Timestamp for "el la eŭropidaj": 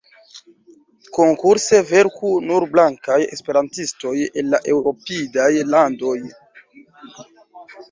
4.43-5.49